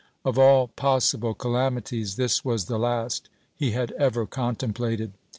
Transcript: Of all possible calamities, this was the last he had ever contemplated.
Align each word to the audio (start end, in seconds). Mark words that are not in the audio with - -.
Of 0.25 0.39
all 0.39 0.69
possible 0.69 1.35
calamities, 1.35 2.15
this 2.15 2.43
was 2.43 2.65
the 2.65 2.79
last 2.79 3.29
he 3.55 3.69
had 3.73 3.91
ever 3.91 4.25
contemplated. 4.25 5.13